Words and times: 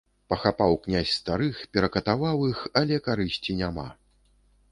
Пахапаў 0.31 0.71
князь 0.85 1.11
старых, 1.17 1.59
перакатаваў 1.77 2.37
іх, 2.53 2.63
але 2.81 2.95
карысці 3.09 3.59
няма. 3.63 3.87